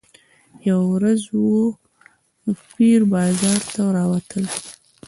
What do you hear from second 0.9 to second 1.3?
ورځ